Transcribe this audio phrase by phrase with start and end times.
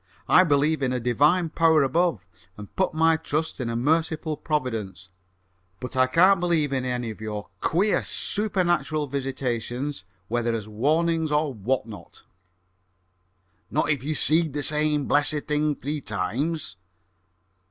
[0.27, 2.25] "I believe in a divine power above,
[2.57, 5.11] and put my trust in a merciful providence;
[5.79, 11.53] but I can't believe in any of your queer supernatural visitations, whether as warnings or
[11.53, 12.23] what not!"
[13.69, 16.77] "Not if you seed the same blessed thing three times?"